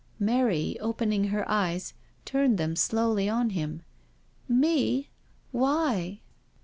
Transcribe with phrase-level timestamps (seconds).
[0.17, 1.93] Mary, opening her eyes,
[2.25, 3.83] turned them slowly on him.
[4.49, 5.11] "Me?
[5.51, 6.21] Why?'